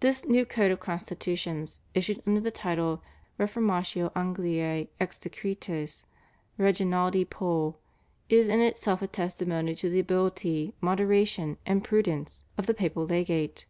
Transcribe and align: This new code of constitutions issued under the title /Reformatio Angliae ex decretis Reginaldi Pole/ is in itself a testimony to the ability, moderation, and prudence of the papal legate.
This 0.00 0.26
new 0.26 0.44
code 0.44 0.70
of 0.72 0.80
constitutions 0.80 1.80
issued 1.94 2.22
under 2.26 2.42
the 2.42 2.50
title 2.50 3.02
/Reformatio 3.40 4.12
Angliae 4.12 4.88
ex 5.00 5.18
decretis 5.18 6.04
Reginaldi 6.58 7.24
Pole/ 7.30 7.78
is 8.28 8.50
in 8.50 8.60
itself 8.60 9.00
a 9.00 9.06
testimony 9.06 9.74
to 9.76 9.88
the 9.88 10.00
ability, 10.00 10.74
moderation, 10.82 11.56
and 11.64 11.82
prudence 11.82 12.44
of 12.58 12.66
the 12.66 12.74
papal 12.74 13.06
legate. 13.06 13.64